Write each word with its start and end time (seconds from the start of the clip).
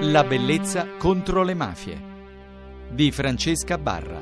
La 0.00 0.24
bellezza 0.24 0.86
contro 0.98 1.42
le 1.42 1.54
mafie 1.54 2.00
di 2.90 3.10
Francesca 3.10 3.78
Barra. 3.78 4.20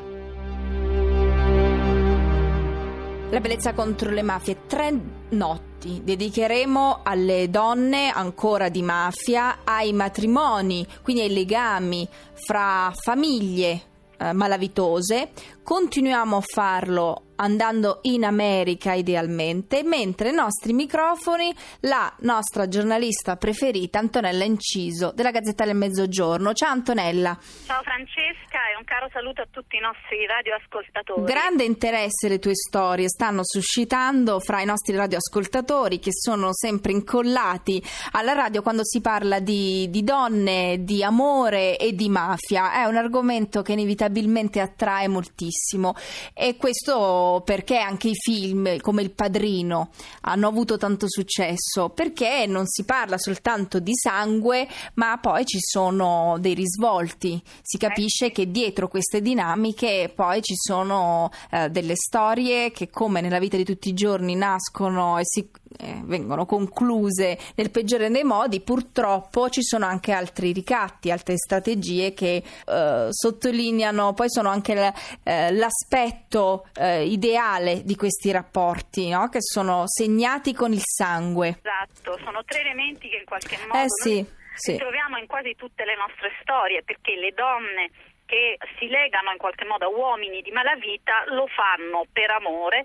La 3.29 3.41
bellezza 3.41 3.73
contro 3.73 4.11
le 4.11 4.23
mafie, 4.23 4.67
tre 4.69 4.97
notti 5.31 6.01
dedicheremo 6.05 7.01
alle 7.03 7.51
donne 7.51 8.11
ancora 8.11 8.69
di 8.69 8.83
mafia, 8.83 9.59
ai 9.65 9.93
matrimoni, 9.93 10.87
quindi 11.03 11.23
ai 11.23 11.33
legami 11.33 12.09
fra 12.35 12.93
famiglie 12.95 13.81
eh, 14.17 14.33
malavitose. 14.33 15.31
Continuiamo 15.63 16.37
a 16.37 16.41
farlo 16.41 17.23
andando 17.37 17.99
in 18.03 18.25
America 18.25 18.93
idealmente, 18.93 19.83
mentre 19.83 20.29
ai 20.29 20.35
nostri 20.35 20.73
microfoni 20.73 21.55
la 21.81 22.13
nostra 22.21 22.69
giornalista 22.69 23.37
preferita 23.37 23.99
Antonella 23.99 24.45
Inciso 24.45 25.13
della 25.15 25.31
Gazzetta 25.31 25.65
del 25.65 25.77
Mezzogiorno. 25.77 26.53
Ciao 26.53 26.71
Antonella. 26.71 27.37
Ciao 27.67 27.83
Francesca 27.83 28.59
e 28.73 28.77
un 28.79 28.85
caro 28.85 29.09
saluto 29.13 29.43
a 29.43 29.47
tutti 29.51 29.77
i 29.77 29.81
nostri 29.81 30.27
radioascoltatori. 30.27 31.25
Grande 31.25 31.65
interesse 31.65 32.29
le 32.29 32.39
tue 32.39 32.55
storie 32.55 33.09
stanno 33.09 33.41
suscitando 33.45 34.41
fra 34.41 34.61
i 34.61 34.67
nostri 34.67 34.97
radioascoltatori 34.97 35.99
che 35.99 36.11
sono 36.13 36.51
sempre 36.53 36.93
incollati 36.93 37.83
alla 38.13 38.33
radio 38.33 38.63
quando 38.63 38.85
si 38.85 39.01
parla 39.01 39.41
di, 39.41 39.89
di 39.91 40.03
donne, 40.05 40.85
di 40.85 41.03
amore 41.03 41.77
e 41.77 41.95
di 41.95 42.09
mafia. 42.09 42.73
È 42.73 42.85
un 42.85 42.97
argomento 42.97 43.63
che 43.63 43.73
inevitabilmente 43.73 44.61
attrae 44.61 45.09
moltissimo 45.09 45.95
e 46.33 46.57
questo 46.57 47.24
perché 47.45 47.79
anche 47.79 48.09
i 48.09 48.15
film 48.15 48.79
come 48.81 49.03
Il 49.03 49.13
Padrino 49.13 49.91
hanno 50.23 50.49
avuto 50.49 50.77
tanto 50.77 51.07
successo, 51.09 51.91
perché 51.91 52.47
non 52.47 52.67
si 52.67 52.85
parla 52.85 53.19
soltanto 53.19 53.79
di 53.79 53.93
sangue, 53.95 54.69
ma 54.95 55.19
poi 55.19 55.45
ci 55.45 55.59
sono 55.61 56.37
dei 56.39 56.55
risvolti. 56.55 57.41
Si 57.63 57.79
capisce 57.79 58.31
che 58.31 58.51
dietro 58.51 58.89
queste 58.89 59.21
dinamiche 59.21 60.13
poi 60.15 60.43
ci 60.43 60.55
sono 60.57 61.31
eh, 61.51 61.69
delle 61.71 61.97
storie 61.97 62.71
che 62.71 62.91
come 62.91 63.21
nella 63.21 63.39
vita 63.39 63.57
di 63.57 63.65
tutti 63.65 63.89
i 63.89 63.95
giorni 63.95 64.35
nascono 64.35 65.19
e 65.19 65.23
si 65.25 65.49
eh, 65.79 66.01
vengono 66.05 66.47
concluse 66.47 67.39
nel 67.57 67.71
peggiore 67.71 68.11
dei 68.11 68.25
modi, 68.25 68.61
purtroppo 68.61 69.49
ci 69.49 69.63
sono 69.63 69.87
anche 69.87 70.13
altri 70.13 70.53
ricatti, 70.53 71.11
altre 71.11 71.37
strategie 71.37 72.13
che 72.15 72.43
eh, 72.67 73.07
sottolineano, 73.11 74.13
poi 74.15 74.31
sono 74.31 74.49
anche 74.49 74.75
l- 74.75 74.93
eh, 75.23 75.53
l'aspetto 75.53 76.67
eh, 76.75 77.05
ideale 77.05 77.83
di 77.85 77.97
questi 77.97 78.31
rapporti, 78.31 79.11
no? 79.11 79.29
che 79.29 79.41
sono 79.41 79.85
segnati 79.87 80.55
con 80.55 80.73
il 80.73 80.83
sangue. 80.83 81.59
Esatto, 81.63 82.19
sono 82.25 82.45
tre 82.45 82.61
elementi 82.61 83.09
che 83.09 83.17
in 83.17 83.25
qualche 83.25 83.59
modo 83.67 83.79
eh, 83.79 83.87
sì, 83.89 84.25
sì. 84.55 84.77
troviamo 84.77 85.19
in 85.19 85.27
quasi 85.27 85.55
tutte 85.57 85.85
le 85.85 85.97
nostre 85.97 86.33
storie, 86.41 86.83
perché 86.83 87.17
le 87.17 87.33
donne 87.33 87.91
che 88.27 88.57
si 88.79 88.89
legano 88.89 89.31
in 89.33 89.39
qualche 89.39 89.65
modo 89.65 89.85
a 89.85 89.89
uomini 89.89 90.41
di 90.41 90.51
malavita 90.51 91.25
lo 91.29 91.47
fanno 91.47 92.07
per 92.11 92.31
amore 92.31 92.85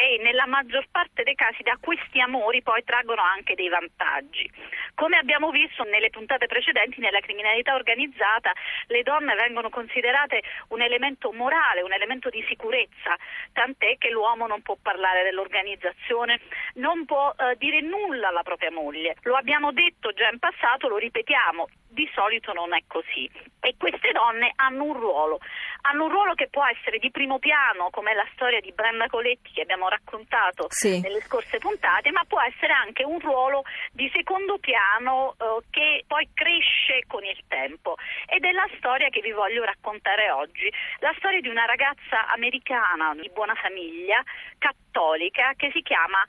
e 0.00 0.22
nella 0.22 0.46
maggior 0.46 0.86
parte 0.92 1.24
dei 1.24 1.34
casi 1.34 1.64
da 1.64 1.76
questi 1.80 2.20
amori 2.20 2.62
poi 2.62 2.84
traggono 2.84 3.20
anche 3.20 3.56
dei 3.56 3.68
vantaggi. 3.68 4.48
Come 4.94 5.16
abbiamo 5.16 5.50
visto 5.50 5.82
nelle 5.82 6.08
puntate 6.10 6.46
precedenti, 6.46 7.00
nella 7.00 7.18
criminalità 7.18 7.74
organizzata 7.74 8.52
le 8.86 9.02
donne 9.02 9.34
vengono 9.34 9.70
considerate 9.70 10.42
un 10.68 10.82
elemento 10.82 11.32
morale, 11.32 11.82
un 11.82 11.92
elemento 11.92 12.28
di 12.30 12.44
sicurezza, 12.46 13.16
tant'è 13.52 13.98
che 13.98 14.10
l'uomo 14.10 14.46
non 14.46 14.62
può 14.62 14.76
parlare 14.80 15.24
dell'organizzazione, 15.24 16.42
non 16.74 17.04
può 17.04 17.34
eh, 17.36 17.56
dire 17.56 17.80
nulla 17.80 18.28
alla 18.28 18.44
propria 18.44 18.70
moglie. 18.70 19.16
Lo 19.22 19.34
abbiamo 19.34 19.72
detto 19.72 20.12
già 20.12 20.28
in 20.30 20.38
passato, 20.38 20.86
lo 20.86 20.96
ripetiamo, 20.96 21.66
di 21.88 22.08
solito 22.14 22.52
non 22.52 22.74
è 22.74 22.82
così. 22.86 23.28
E 23.60 23.74
queste 23.76 24.12
donne 24.12 24.52
hanno 24.56 24.84
un 24.84 24.94
ruolo, 24.94 25.40
hanno 25.82 26.04
un 26.04 26.10
ruolo 26.10 26.34
che 26.34 26.48
può 26.48 26.64
essere 26.64 26.98
di 26.98 27.10
primo 27.10 27.38
piano 27.38 27.90
come 27.90 28.14
la 28.14 28.26
storia 28.34 28.60
di 28.60 28.72
Brenda 28.72 29.08
Coletti 29.08 29.50
che 29.52 29.62
abbiamo 29.62 29.88
raccontato 29.88 30.66
sì. 30.68 31.00
nelle 31.00 31.20
scorse 31.22 31.58
puntate, 31.58 32.10
ma 32.12 32.24
può 32.24 32.40
essere 32.40 32.72
anche 32.72 33.04
un 33.04 33.18
ruolo 33.18 33.64
di 33.92 34.08
secondo 34.14 34.58
piano 34.58 35.34
eh, 35.38 35.64
che 35.70 36.04
poi 36.06 36.28
cresce 36.32 37.02
con 37.08 37.24
il 37.24 37.42
tempo. 37.48 37.96
Ed 38.26 38.44
è 38.44 38.52
la 38.52 38.68
storia 38.76 39.08
che 39.08 39.20
vi 39.20 39.32
voglio 39.32 39.64
raccontare 39.64 40.30
oggi, 40.30 40.72
la 41.00 41.12
storia 41.18 41.40
di 41.40 41.48
una 41.48 41.64
ragazza 41.64 42.28
americana 42.28 43.14
di 43.14 43.30
buona 43.32 43.54
famiglia, 43.54 44.22
cattolica, 44.58 45.52
che 45.56 45.70
si 45.72 45.82
chiama 45.82 46.24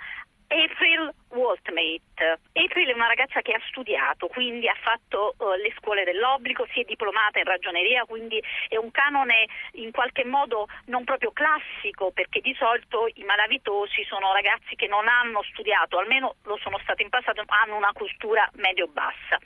April 0.49 1.13
Waltmate. 1.29 2.39
April 2.53 2.89
è 2.89 2.93
una 2.93 3.07
ragazza 3.07 3.41
che 3.41 3.53
ha 3.53 3.61
studiato, 3.69 4.27
quindi 4.27 4.67
ha 4.67 4.75
fatto 4.81 5.35
uh, 5.37 5.53
le 5.61 5.71
scuole 5.77 6.03
dell'obbligo, 6.03 6.67
si 6.73 6.81
è 6.81 6.83
diplomata 6.83 7.37
in 7.37 7.45
ragioneria, 7.45 8.05
quindi 8.05 8.41
è 8.67 8.75
un 8.75 8.89
canone 8.89 9.47
in 9.73 9.91
qualche 9.91 10.25
modo 10.25 10.67
non 10.85 11.03
proprio 11.03 11.31
classico, 11.31 12.11
perché 12.11 12.41
di 12.41 12.55
solito 12.55 13.07
i 13.13 13.23
malavitosi 13.23 14.03
sono 14.05 14.33
ragazzi 14.33 14.75
che 14.75 14.87
non 14.87 15.07
hanno 15.07 15.43
studiato, 15.43 15.99
almeno 15.99 16.35
lo 16.43 16.57
sono 16.57 16.79
stati 16.79 17.03
in 17.03 17.09
passato, 17.09 17.43
hanno 17.45 17.77
una 17.77 17.91
cultura 17.93 18.49
medio-bassa. 18.53 19.37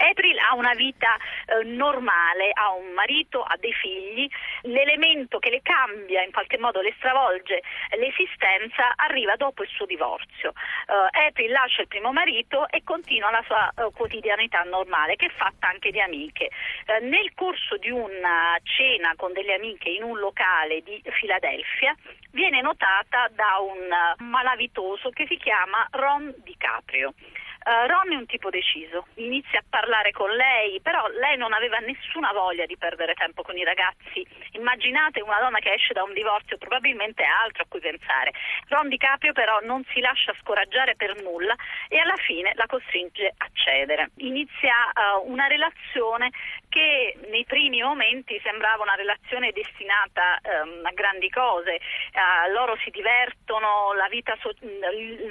April 0.00 0.38
ha 0.38 0.54
una 0.54 0.72
vita 0.74 1.16
uh, 1.16 1.68
normale, 1.68 2.50
ha 2.52 2.72
un 2.72 2.92
marito, 2.92 3.42
ha 3.42 3.56
dei 3.58 3.72
figli, 3.72 4.28
l'elemento 4.62 5.38
che 5.38 5.50
le 5.50 5.60
cambia, 5.62 6.22
in 6.22 6.32
qualche 6.32 6.58
modo 6.58 6.80
le 6.80 6.94
stravolge 6.96 7.62
l'esistenza, 7.98 8.94
arriva 8.96 9.36
dopo 9.36 9.62
il 9.62 9.68
suo 9.68 9.84
divorzio. 9.86 10.52
Uh, 10.86 11.26
April 11.26 11.50
lascia 11.50 11.82
il 11.82 11.88
primo 11.88 12.12
marito 12.12 12.68
e 12.68 12.82
continua 12.82 13.30
la 13.30 13.42
sua 13.44 13.70
uh, 13.76 13.92
quotidianità 13.92 14.62
normale, 14.62 15.16
che 15.16 15.26
è 15.26 15.30
fatta 15.30 15.68
anche 15.68 15.90
di 15.90 16.00
amiche. 16.00 16.50
Uh, 16.86 17.04
nel 17.04 17.34
corso 17.34 17.76
di 17.76 17.90
una 17.90 18.56
cena 18.62 19.14
con 19.16 19.32
delle 19.32 19.54
amiche 19.54 19.90
in 19.90 20.02
un 20.02 20.18
locale 20.18 20.80
di 20.82 21.02
Filadelfia 21.20 21.94
viene 22.32 22.60
notata 22.60 23.28
da 23.32 23.58
un 23.60 24.28
malavitoso 24.28 25.10
che 25.10 25.26
si 25.26 25.36
chiama 25.36 25.86
Ron 25.90 26.32
DiCaprio. 26.38 27.12
Uh, 27.62 27.86
Ron 27.86 28.12
è 28.12 28.16
un 28.16 28.24
tipo 28.24 28.48
deciso, 28.48 29.06
inizia 29.16 29.58
a 29.58 29.64
parlare 29.68 30.12
con 30.12 30.30
lei, 30.30 30.80
però 30.80 31.06
lei 31.08 31.36
non 31.36 31.52
aveva 31.52 31.76
nessuna 31.78 32.32
voglia 32.32 32.64
di 32.64 32.76
perdere 32.78 33.12
tempo 33.12 33.42
con 33.42 33.56
i 33.56 33.64
ragazzi. 33.64 34.26
Immaginate 34.60 35.22
una 35.22 35.40
donna 35.40 35.58
che 35.58 35.72
esce 35.72 35.94
da 35.94 36.02
un 36.02 36.12
divorzio, 36.12 36.58
probabilmente 36.58 37.24
ha 37.24 37.42
altro 37.44 37.62
a 37.62 37.66
cui 37.66 37.80
pensare. 37.80 38.32
Ron 38.68 38.88
DiCaprio 38.88 39.32
però 39.32 39.58
non 39.62 39.82
si 39.92 40.00
lascia 40.00 40.34
scoraggiare 40.40 40.96
per 40.96 41.20
nulla 41.22 41.54
e 41.88 41.98
alla 41.98 42.16
fine 42.16 42.52
la 42.54 42.66
costringe 42.66 43.32
a 43.36 43.48
cedere. 43.52 44.10
Inizia 44.16 44.74
uh, 44.92 45.30
una 45.30 45.46
relazione 45.46 46.30
che 46.68 47.16
nei 47.28 47.44
primi 47.44 47.82
momenti 47.82 48.38
sembrava 48.42 48.82
una 48.82 48.94
relazione 48.94 49.50
destinata 49.50 50.38
um, 50.42 50.84
a 50.84 50.92
grandi 50.92 51.28
cose. 51.30 51.80
Uh, 52.12 52.52
loro 52.52 52.76
si 52.84 52.90
divertono, 52.90 53.94
so- 54.40 54.54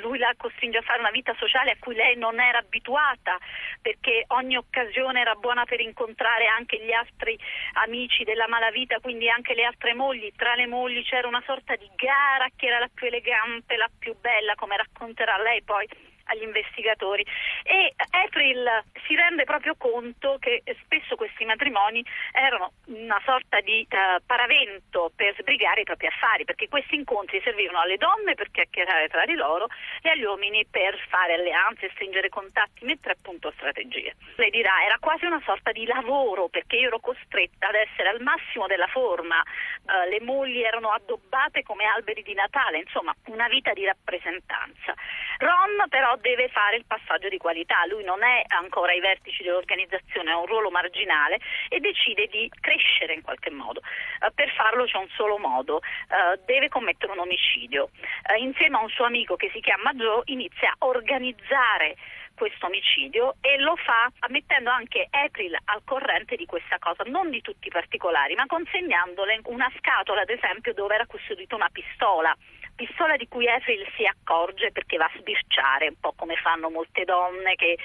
lui 0.01 0.17
la 0.17 0.33
costringe 0.37 0.79
a 0.79 0.81
fare 0.81 0.99
una 0.99 1.11
vita 1.11 1.33
sociale 1.37 1.71
a 1.71 1.77
cui 1.79 1.95
lei 1.95 2.17
non 2.17 2.39
era 2.39 2.57
abituata 2.57 3.37
perché 3.81 4.25
ogni 4.29 4.57
occasione 4.57 5.21
era 5.21 5.35
buona 5.35 5.63
per 5.65 5.79
incontrare 5.79 6.47
anche 6.47 6.83
gli 6.83 6.91
altri 6.91 7.37
amici 7.73 8.23
della 8.23 8.47
malavita, 8.47 8.99
quindi 8.99 9.18
anche 9.27 9.55
le 9.55 9.65
altre 9.65 9.93
mogli. 9.93 10.31
Tra 10.35 10.55
le 10.55 10.67
mogli 10.67 11.03
c'era 11.03 11.27
una 11.27 11.43
sorta 11.45 11.75
di 11.75 11.89
gara 11.95 12.47
chi 12.55 12.67
era 12.67 12.79
la 12.79 12.89
più 12.93 13.07
elegante, 13.07 13.75
la 13.75 13.89
più 13.97 14.15
bella, 14.19 14.55
come 14.55 14.77
racconterà 14.77 15.37
lei 15.41 15.63
poi 15.63 15.87
agli 16.29 16.43
investigatori 16.43 17.25
e 17.63 17.93
April 18.11 18.65
si 19.05 19.15
rende 19.15 19.43
proprio 19.43 19.75
conto 19.77 20.37
che 20.39 20.63
spesso 20.83 21.15
questi 21.15 21.45
matrimoni 21.45 22.03
erano 22.31 22.73
una 22.85 23.19
sorta 23.25 23.59
di 23.61 23.85
uh, 23.89 24.21
paravento 24.25 25.11
per 25.15 25.35
sbrigare 25.39 25.81
i 25.81 25.83
propri 25.83 26.07
affari 26.07 26.45
perché 26.45 26.67
questi 26.67 26.95
incontri 26.95 27.41
servivano 27.43 27.79
alle 27.79 27.97
donne 27.97 28.35
per 28.35 28.51
chiacchierare 28.51 29.07
tra 29.07 29.25
di 29.25 29.33
loro 29.33 29.67
e 30.01 30.09
agli 30.09 30.23
uomini 30.23 30.65
per 30.69 30.97
fare 31.09 31.33
alleanze, 31.33 31.89
stringere 31.93 32.29
contatti, 32.29 32.85
mettere 32.85 33.13
a 33.13 33.17
punto 33.21 33.51
strategie. 33.55 34.15
Lei 34.35 34.49
dirà 34.49 34.83
era 34.85 34.97
quasi 34.99 35.25
una 35.25 35.41
sorta 35.43 35.71
di 35.71 35.85
lavoro 35.85 36.47
perché 36.47 36.77
io 36.77 36.87
ero 36.87 36.99
costretta 36.99 37.67
ad 37.67 37.75
essere 37.75 38.09
al 38.09 38.21
massimo 38.21 38.67
della 38.67 38.87
forma, 38.87 39.41
uh, 39.41 40.09
le 40.09 40.21
mogli 40.21 40.61
erano 40.61 40.91
addobbate 40.91 41.63
come 41.63 41.85
alberi 41.85 42.21
di 42.21 42.33
Natale, 42.33 42.79
insomma 42.79 43.13
una 43.25 43.47
vita 43.47 43.73
di 43.73 43.85
rappresentanza. 43.85 44.93
Ron 45.39 45.87
però 45.89 46.17
deve 46.21 46.49
fare 46.49 46.77
il 46.77 46.85
passaggio 46.85 47.29
di 47.29 47.37
qualità, 47.37 47.85
lui 47.87 48.03
non 48.03 48.23
è 48.23 48.43
ancora 48.47 48.91
ai 48.91 48.99
vertici 48.99 49.43
dell'organizzazione, 49.43 50.31
ha 50.31 50.37
un 50.37 50.45
ruolo 50.45 50.69
marginale 50.69 51.39
e 51.69 51.79
decide 51.79 52.27
di 52.27 52.49
crescere 52.59 53.13
in 53.13 53.21
qualche 53.21 53.49
modo. 53.49 53.81
Uh, 54.21 54.33
per 54.33 54.51
farlo 54.51 54.85
c'è 54.85 54.97
un 54.97 55.09
solo 55.09 55.37
modo, 55.37 55.75
uh, 55.77 56.39
deve 56.45 56.69
commettere 56.69 57.11
un 57.11 57.19
omicidio. 57.19 57.89
Uh, 58.29 58.41
insieme 58.41 58.77
a 58.77 58.81
un 58.81 58.89
suo 58.89 59.05
amico 59.05 59.35
che 59.35 59.49
si 59.53 59.59
chiama 59.59 59.93
Joe 59.93 60.21
inizia 60.25 60.73
a 60.77 60.85
organizzare 60.85 61.95
questo 62.39 62.67
omicidio 62.67 63.35
e 63.41 63.59
lo 63.59 63.75
fa 63.75 64.09
mettendo 64.29 64.69
anche 64.69 65.07
April 65.09 65.57
al 65.65 65.81
corrente 65.83 66.37
di 66.37 66.45
questa 66.45 66.79
cosa, 66.79 67.03
non 67.05 67.29
di 67.29 67.41
tutti 67.41 67.67
i 67.67 67.71
particolari, 67.71 68.33
ma 68.35 68.45
consegnandole 68.45 69.41
una 69.45 69.69
scatola 69.77 70.21
ad 70.21 70.29
esempio 70.29 70.73
dove 70.73 70.95
era 70.95 71.05
custodita 71.05 71.55
una 71.55 71.67
pistola 71.69 72.33
pistola 72.79 73.17
di 73.17 73.27
cui 73.27 73.45
April 73.49 73.85
si 73.97 74.05
accorge 74.05 74.71
perché 74.71 74.95
va 74.95 75.03
a 75.03 75.19
sbirciare, 75.19 75.89
un 75.89 75.99
po' 75.99 76.13
come 76.15 76.37
fanno 76.37 76.69
molte 76.69 77.03
donne 77.03 77.55
che 77.55 77.77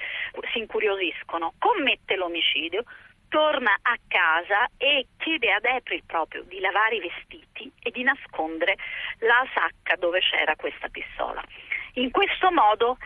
si 0.53 0.59
incuriosiscono, 0.59 1.53
commette 1.59 2.15
l'omicidio, 2.15 2.83
torna 3.27 3.77
a 3.81 3.97
casa 4.07 4.69
e 4.77 5.07
chiede 5.17 5.51
ad 5.51 5.65
April 5.65 6.01
proprio 6.05 6.43
di 6.43 6.61
lavare 6.61 6.95
i 6.95 7.01
vestiti 7.01 7.69
e 7.83 7.91
di 7.91 8.03
nascondere 8.03 8.77
la 9.19 9.45
sacca 9.53 9.97
dove 9.97 10.21
c'era 10.21 10.55
questa 10.55 10.87
pistola. 10.87 11.43
In 11.95 12.11
questo 12.11 12.51
modo 12.51 12.97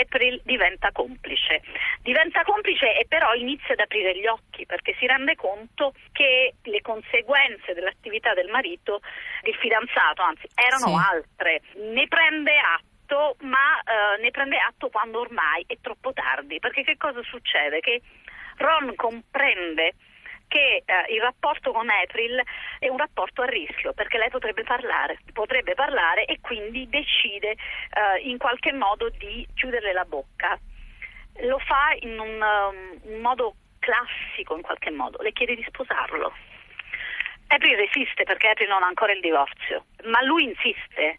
April 0.00 0.40
diventa 0.44 0.90
complice. 0.92 1.62
Diventa 2.00 2.42
complice 2.42 2.96
e 2.96 3.06
però 3.06 3.34
inizia 3.34 3.74
ad 3.74 3.80
aprire 3.80 4.16
gli 4.16 4.26
occhi 4.26 4.66
perché 4.66 4.94
si 4.98 5.06
rende 5.06 5.34
conto 5.34 5.92
che 6.12 6.54
le 6.62 6.80
conseguenze 6.80 7.74
dell'attività 7.74 8.32
del 8.34 8.48
marito, 8.48 9.00
del 9.42 9.54
fidanzato, 9.56 10.22
anzi, 10.22 10.48
erano 10.54 10.96
sì. 10.96 11.04
altre. 11.12 11.62
Ne 11.92 12.06
prende 12.08 12.52
atto, 12.56 13.36
ma 13.40 13.78
eh, 13.80 14.22
ne 14.22 14.30
prende 14.30 14.56
atto 14.56 14.88
quando 14.88 15.20
ormai 15.20 15.64
è 15.66 15.76
troppo 15.80 16.12
tardi, 16.12 16.58
perché 16.60 16.82
che 16.82 16.96
cosa 16.96 17.22
succede? 17.22 17.80
Che 17.80 18.00
Ron 18.56 18.94
comprende 18.94 19.94
che 20.50 20.82
eh, 20.84 21.14
il 21.14 21.20
rapporto 21.20 21.70
con 21.70 21.88
April 21.88 22.42
è 22.80 22.88
un 22.88 22.98
rapporto 22.98 23.42
a 23.42 23.46
rischio 23.46 23.92
perché 23.92 24.18
lei 24.18 24.30
potrebbe 24.30 24.64
parlare, 24.64 25.20
potrebbe 25.32 25.74
parlare 25.74 26.24
e 26.24 26.40
quindi 26.40 26.88
decide 26.88 27.50
eh, 27.52 28.20
in 28.22 28.36
qualche 28.36 28.72
modo 28.72 29.08
di 29.10 29.46
chiuderle 29.54 29.92
la 29.92 30.04
bocca. 30.04 30.58
Lo 31.42 31.58
fa 31.60 31.94
in 32.00 32.18
un, 32.18 32.42
um, 32.42 33.14
un 33.14 33.20
modo 33.20 33.54
classico 33.78 34.56
in 34.56 34.62
qualche 34.62 34.90
modo, 34.90 35.22
le 35.22 35.32
chiede 35.32 35.54
di 35.54 35.64
sposarlo. 35.68 36.34
April 37.46 37.76
resiste 37.76 38.24
perché 38.24 38.48
April 38.48 38.68
non 38.68 38.82
ha 38.82 38.86
ancora 38.86 39.12
il 39.12 39.20
divorzio, 39.20 39.84
ma 40.04 40.20
lui 40.22 40.44
insiste 40.44 41.18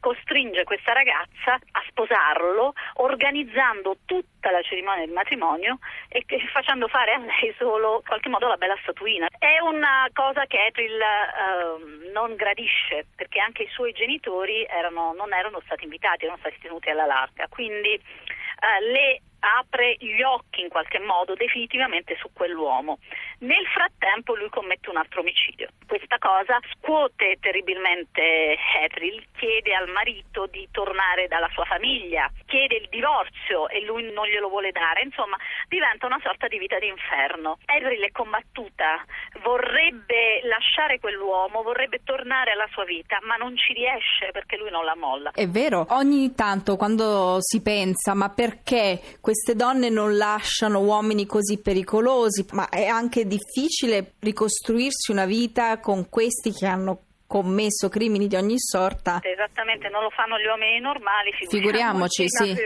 costringe 0.00 0.64
questa 0.64 0.92
ragazza 0.92 1.54
a 1.54 1.82
sposarlo 1.88 2.72
organizzando 2.94 3.98
tutta 4.04 4.50
la 4.50 4.62
cerimonia 4.62 5.04
del 5.04 5.14
matrimonio 5.14 5.78
e 6.08 6.24
facendo 6.52 6.88
fare 6.88 7.12
a 7.12 7.18
lei 7.18 7.54
solo 7.58 7.96
in 7.96 8.06
qualche 8.06 8.28
modo 8.28 8.48
la 8.48 8.56
bella 8.56 8.76
statuina. 8.82 9.26
È 9.38 9.58
una 9.60 10.08
cosa 10.12 10.46
che 10.46 10.58
April 10.68 11.00
eh, 11.00 12.10
non 12.12 12.34
gradisce 12.34 13.06
perché 13.14 13.40
anche 13.40 13.64
i 13.64 13.68
suoi 13.68 13.92
genitori 13.92 14.64
erano, 14.64 15.12
non 15.14 15.32
erano 15.32 15.60
stati 15.64 15.84
invitati, 15.84 16.24
erano 16.24 16.38
stati 16.40 16.58
tenuti 16.60 16.90
alla 16.90 17.06
larga, 17.06 17.46
quindi 17.48 17.94
eh, 17.94 18.90
le 18.92 19.20
apre 19.40 19.96
gli 19.98 20.22
occhi 20.22 20.62
in 20.62 20.68
qualche 20.68 20.98
modo 20.98 21.34
definitivamente 21.34 22.16
su 22.20 22.30
quell'uomo. 22.32 22.98
Nel 23.40 23.66
frattempo 23.72 24.34
lui 24.34 24.48
commette 24.48 24.90
un 24.90 24.96
altro 24.96 25.20
omicidio. 25.20 25.68
Questa 25.86 26.18
cosa 26.18 26.58
scuote 26.74 27.38
terribilmente 27.40 28.56
April, 28.84 29.24
chiede 29.36 29.74
al 29.74 29.88
marito 29.88 30.46
di 30.46 30.68
tornare 30.70 31.28
dalla 31.28 31.48
sua 31.52 31.64
famiglia, 31.64 32.30
chiede 32.46 32.76
il 32.76 32.88
divorzio 32.88 33.68
e 33.68 33.84
lui 33.84 34.10
non 34.12 34.26
glielo 34.26 34.48
vuole 34.48 34.72
dare, 34.72 35.02
insomma 35.02 35.36
diventa 35.68 36.06
una 36.06 36.18
sorta 36.22 36.48
di 36.48 36.58
vita 36.58 36.78
d'inferno. 36.78 37.58
April 37.66 38.02
è 38.02 38.10
combattuta, 38.10 39.04
vorrebbe 39.42 40.40
lasciare 40.42 40.98
quell'uomo, 40.98 41.62
vorrebbe 41.62 42.00
tornare 42.04 42.52
alla 42.52 42.68
sua 42.72 42.84
vita, 42.84 43.18
ma 43.22 43.36
non 43.36 43.56
ci 43.56 43.72
riesce 43.72 44.30
perché 44.32 44.56
lui 44.56 44.70
non 44.70 44.84
la 44.84 44.96
molla. 44.96 45.30
È 45.30 45.46
vero, 45.46 45.86
ogni 45.90 46.34
tanto 46.34 46.76
quando 46.76 47.36
si 47.40 47.62
pensa 47.62 48.14
ma 48.14 48.28
perché 48.30 49.00
queste 49.28 49.54
donne 49.54 49.90
non 49.90 50.16
lasciano 50.16 50.80
uomini 50.80 51.26
così 51.26 51.58
pericolosi, 51.58 52.46
ma 52.52 52.70
è 52.70 52.86
anche 52.86 53.26
difficile 53.26 54.14
ricostruirsi 54.20 55.10
una 55.10 55.26
vita 55.26 55.80
con 55.80 56.08
questi 56.08 56.50
che 56.50 56.64
hanno 56.64 57.07
commesso 57.28 57.90
crimini 57.90 58.26
di 58.26 58.36
ogni 58.36 58.58
sorta. 58.58 59.20
Esattamente, 59.22 59.90
non 59.90 60.02
lo 60.02 60.08
fanno 60.08 60.38
gli 60.38 60.46
uomini 60.46 60.80
normali, 60.80 61.30
figuriamoci, 61.32 62.24
sì. 62.26 62.56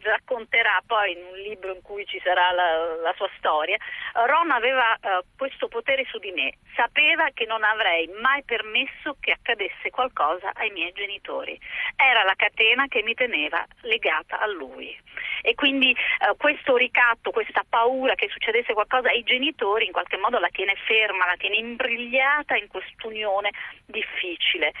Racconterà 0.00 0.80
poi 0.86 1.12
in 1.12 1.18
un 1.32 1.38
libro 1.38 1.74
in 1.74 1.82
cui 1.82 2.06
ci 2.06 2.20
sarà 2.22 2.52
la, 2.52 3.02
la 3.02 3.12
sua 3.16 3.28
storia. 3.36 3.76
Ron 4.14 4.52
aveva 4.52 4.94
uh, 4.94 5.24
questo 5.36 5.66
potere 5.66 6.04
su 6.08 6.18
di 6.18 6.30
me, 6.30 6.54
sapeva 6.76 7.30
che 7.34 7.46
non 7.46 7.64
avrei 7.64 8.08
mai 8.22 8.44
permesso 8.44 9.16
che 9.18 9.32
accadesse 9.32 9.90
qualcosa 9.90 10.52
ai 10.54 10.70
miei 10.70 10.92
genitori. 10.92 11.58
Era 11.96 12.22
la 12.22 12.34
catena 12.36 12.86
che 12.86 13.02
mi 13.02 13.14
teneva 13.14 13.66
legata 13.80 14.38
a 14.38 14.46
lui. 14.46 14.96
E 15.42 15.54
quindi 15.54 15.90
uh, 15.90 16.36
questo 16.36 16.76
ricatto, 16.76 17.32
questa 17.32 17.64
paura 17.68 18.14
che 18.14 18.28
succedesse 18.30 18.72
qualcosa 18.72 19.08
ai 19.08 19.24
genitori 19.24 19.86
in 19.86 19.92
qualche 19.92 20.16
modo 20.16 20.38
la 20.38 20.48
tiene 20.52 20.74
ferma, 20.86 21.26
la 21.26 21.36
tiene 21.36 21.56
imbrigliata 21.56 22.54
in 22.54 22.68
quest'unione 22.68 23.50
difficile 23.86 24.11
difficile. 24.12 24.72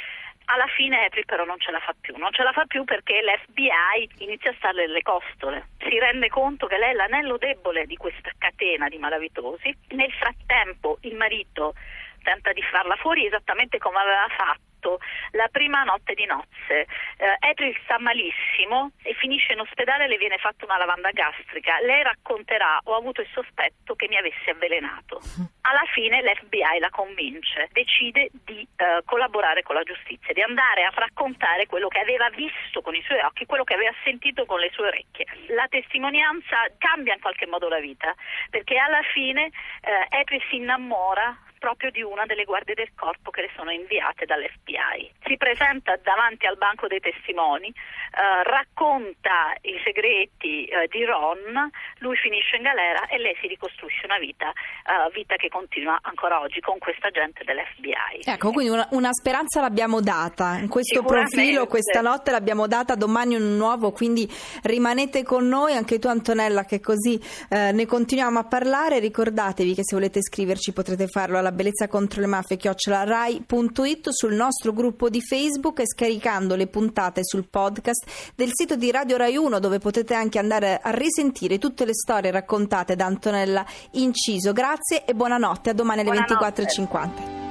Alla 0.46 0.66
fine 0.66 1.04
April 1.04 1.24
però 1.24 1.44
non 1.44 1.58
ce 1.60 1.70
la 1.70 1.78
fa 1.78 1.94
più, 1.98 2.16
non 2.16 2.32
ce 2.32 2.42
la 2.42 2.52
fa 2.52 2.64
più 2.66 2.84
perché 2.84 3.22
l'FBI 3.22 4.24
inizia 4.24 4.50
a 4.50 4.54
starle 4.58 4.88
le 4.88 5.02
costole, 5.02 5.68
si 5.78 5.98
rende 5.98 6.28
conto 6.28 6.66
che 6.66 6.78
lei 6.78 6.90
è 6.90 6.94
l'anello 6.94 7.38
debole 7.38 7.86
di 7.86 7.96
questa 7.96 8.30
catena 8.36 8.88
di 8.88 8.98
malavitosi. 8.98 9.74
Nel 9.90 10.12
frattempo 10.12 10.98
il 11.02 11.14
marito 11.14 11.74
tenta 12.22 12.52
di 12.52 12.62
farla 12.62 12.96
fuori 12.96 13.24
esattamente 13.24 13.78
come 13.78 13.98
aveva 13.98 14.26
fatto 14.36 14.71
fatto 14.82 14.98
la 15.32 15.48
prima 15.50 15.84
notte 15.84 16.14
di 16.14 16.26
nozze. 16.26 16.86
Eh, 17.16 17.36
April 17.38 17.74
sta 17.84 17.98
malissimo 18.00 18.90
e 19.02 19.14
finisce 19.14 19.52
in 19.52 19.60
ospedale 19.60 20.04
e 20.04 20.08
le 20.08 20.18
viene 20.18 20.38
fatta 20.38 20.64
una 20.64 20.76
lavanda 20.76 21.10
gastrica. 21.10 21.78
Lei 21.80 22.02
racconterà 22.02 22.80
ho 22.82 22.96
avuto 22.96 23.20
il 23.20 23.28
sospetto 23.32 23.94
che 23.94 24.08
mi 24.08 24.16
avesse 24.16 24.50
avvelenato. 24.50 25.20
Alla 25.62 25.86
fine 25.94 26.20
l'FBI 26.22 26.80
la 26.80 26.90
convince, 26.90 27.68
decide 27.70 28.28
di 28.44 28.66
eh, 28.76 29.02
collaborare 29.04 29.62
con 29.62 29.76
la 29.76 29.84
giustizia, 29.84 30.34
di 30.34 30.42
andare 30.42 30.82
a 30.82 30.92
raccontare 30.92 31.66
quello 31.66 31.86
che 31.86 32.00
aveva 32.00 32.28
visto 32.30 32.82
con 32.82 32.94
i 32.94 33.02
suoi 33.02 33.20
occhi, 33.20 33.46
quello 33.46 33.62
che 33.62 33.74
aveva 33.74 33.92
sentito 34.02 34.44
con 34.44 34.58
le 34.58 34.70
sue 34.72 34.88
orecchie. 34.88 35.26
La 35.54 35.66
testimonianza 35.68 36.66
cambia 36.78 37.14
in 37.14 37.20
qualche 37.20 37.46
modo 37.46 37.68
la 37.68 37.78
vita, 37.78 38.12
perché 38.50 38.76
alla 38.76 39.02
fine 39.12 39.46
eh, 39.46 40.18
April 40.18 40.42
si 40.50 40.56
innamora 40.56 41.36
proprio 41.62 41.92
di 41.92 42.02
una 42.02 42.26
delle 42.26 42.42
guardie 42.42 42.74
del 42.74 42.90
corpo 42.96 43.30
che 43.30 43.42
le 43.42 43.50
sono 43.54 43.70
inviate 43.70 44.26
dall'FBI. 44.26 45.22
Si 45.22 45.36
presenta 45.36 45.94
davanti 46.02 46.46
al 46.46 46.58
banco 46.58 46.88
dei 46.88 46.98
testimoni, 46.98 47.68
eh, 47.68 48.42
racconta 48.42 49.54
i 49.62 49.78
segreti 49.84 50.66
eh, 50.66 50.88
di 50.90 51.04
Ron, 51.04 51.70
lui 51.98 52.16
finisce 52.16 52.56
in 52.56 52.62
galera 52.62 53.06
e 53.06 53.18
lei 53.18 53.36
si 53.40 53.46
ricostruisce 53.46 54.06
una 54.06 54.18
vita, 54.18 54.50
eh, 54.50 55.08
vita 55.14 55.36
che 55.36 55.48
continua 55.48 56.00
ancora 56.02 56.40
oggi 56.40 56.58
con 56.58 56.78
questa 56.78 57.10
gente 57.10 57.44
dell'FBI. 57.44 58.26
Ecco, 58.26 58.50
quindi 58.50 58.72
una, 58.72 58.88
una 58.90 59.12
speranza 59.12 59.60
l'abbiamo 59.60 60.00
data, 60.00 60.58
in 60.58 60.68
questo 60.68 61.04
profilo 61.04 61.68
questa 61.68 62.00
notte 62.00 62.32
l'abbiamo 62.32 62.66
data, 62.66 62.96
domani 62.96 63.36
un 63.36 63.56
nuovo, 63.56 63.92
quindi 63.92 64.28
rimanete 64.64 65.22
con 65.22 65.46
noi, 65.46 65.76
anche 65.76 66.00
tu 66.00 66.08
Antonella 66.08 66.64
che 66.64 66.80
così 66.80 67.22
eh, 67.50 67.70
ne 67.70 67.86
continuiamo 67.86 68.40
a 68.40 68.44
parlare, 68.44 68.98
ricordatevi 68.98 69.74
che 69.74 69.84
se 69.84 69.94
volete 69.94 70.20
scriverci 70.20 70.72
potrete 70.72 71.06
farlo 71.06 71.38
alla 71.38 71.51
bellezza 71.52 71.88
contro 71.88 72.20
le 72.20 72.26
mafie 72.26 72.56
chiocciolarai.it 72.56 74.08
sul 74.10 74.34
nostro 74.34 74.72
gruppo 74.72 75.08
di 75.08 75.20
Facebook 75.20 75.80
e 75.80 75.86
scaricando 75.86 76.56
le 76.56 76.66
puntate 76.66 77.20
sul 77.24 77.46
podcast 77.48 78.32
del 78.34 78.50
sito 78.52 78.76
di 78.76 78.90
Radio 78.90 79.16
Rai 79.16 79.36
1 79.36 79.58
dove 79.58 79.78
potete 79.78 80.14
anche 80.14 80.38
andare 80.38 80.80
a 80.82 80.90
risentire 80.90 81.58
tutte 81.58 81.84
le 81.84 81.94
storie 81.94 82.30
raccontate 82.30 82.96
da 82.96 83.06
Antonella 83.06 83.64
Inciso. 83.92 84.52
Grazie 84.52 85.04
e 85.04 85.14
buonanotte, 85.14 85.70
a 85.70 85.74
domani 85.74 86.00
alle 86.00 86.18
24.50. 86.26 87.41